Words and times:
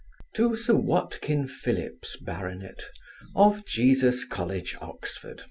To 0.33 0.55
Sir 0.55 0.73
WATKIN 0.73 1.47
PHILLIPS, 1.47 2.15
Bart. 2.21 2.85
of 3.35 3.63
Jesus 3.67 4.25
college, 4.25 4.75
Oxon. 4.81 5.37